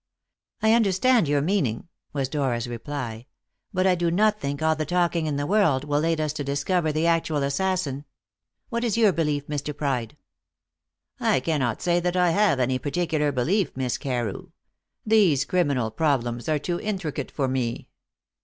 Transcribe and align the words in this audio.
"I 0.63 0.73
understand 0.73 1.27
your 1.27 1.43
meaning," 1.43 1.87
was 2.11 2.27
Dora's 2.27 2.67
reply; 2.67 3.27
"but 3.71 3.85
I 3.85 3.93
do 3.93 4.09
not 4.09 4.39
think 4.41 4.59
all 4.63 4.75
the 4.75 4.83
talking 4.83 5.27
in 5.27 5.35
the 5.35 5.45
world 5.45 5.83
will 5.83 6.03
aid 6.07 6.19
us 6.19 6.33
to 6.33 6.43
discover 6.43 6.91
the 6.91 7.05
actual 7.05 7.43
assassin. 7.43 8.05
What 8.69 8.83
is 8.83 8.97
your 8.97 9.11
belief, 9.13 9.45
Mr. 9.45 9.77
Pride?" 9.77 10.17
"I 11.19 11.39
cannot 11.39 11.83
say 11.83 11.99
that 11.99 12.17
I 12.17 12.31
have 12.31 12.59
any 12.59 12.79
particular 12.79 13.31
belief, 13.31 13.77
Miss 13.77 13.99
Carew. 13.99 14.47
These 15.05 15.45
criminal 15.45 15.91
problems 15.91 16.49
are 16.49 16.57
too 16.57 16.79
intricate 16.79 17.29
for 17.29 17.47
me." 17.47 17.87